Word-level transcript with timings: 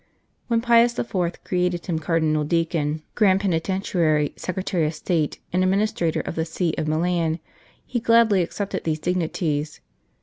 When 0.47 0.61
Pius 0.61 0.97
IV. 0.97 1.13
created 1.43 1.85
him 1.85 1.99
Cardinal 1.99 2.43
Deacon, 2.43 3.03
Grand 3.13 3.39
Penitentiary, 3.39 4.33
Secretary 4.35 4.87
of 4.87 4.95
State, 4.95 5.37
and 5.53 5.63
Administrator 5.63 6.21
of 6.21 6.33
the 6.33 6.43
See 6.43 6.73
of 6.75 6.87
Milan, 6.87 7.37
he 7.85 7.99
gladly 7.99 8.41
accepted 8.41 8.83
these 8.83 8.97
dignities. 8.97 9.79